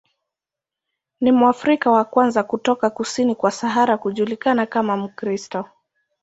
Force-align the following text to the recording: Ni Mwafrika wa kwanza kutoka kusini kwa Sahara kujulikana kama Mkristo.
Ni 1.21 1.31
Mwafrika 1.31 1.91
wa 1.91 2.05
kwanza 2.05 2.43
kutoka 2.43 2.89
kusini 2.89 3.35
kwa 3.35 3.51
Sahara 3.51 3.97
kujulikana 3.97 4.65
kama 4.65 4.97
Mkristo. 4.97 5.65